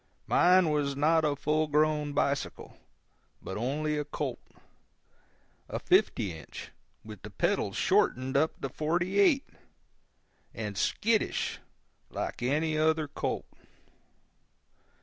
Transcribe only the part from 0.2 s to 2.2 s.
Mine was not a full grown